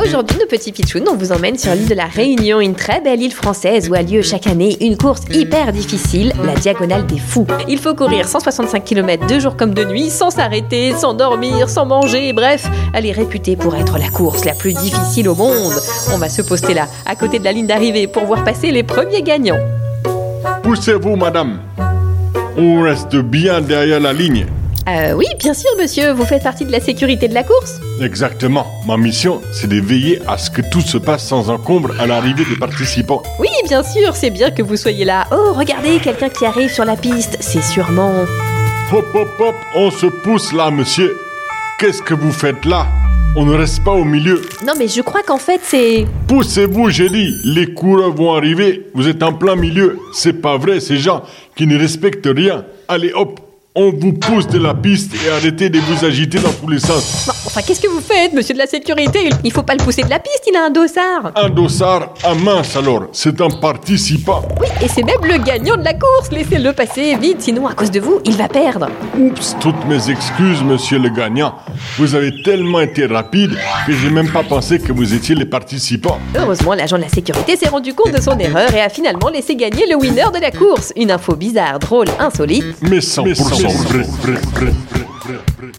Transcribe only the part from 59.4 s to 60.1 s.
Il faut pas le pousser de